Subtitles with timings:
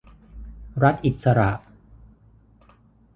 [0.83, 1.51] รัฐอิสระ